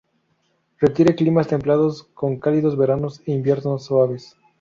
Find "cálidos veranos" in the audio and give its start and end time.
2.39-3.21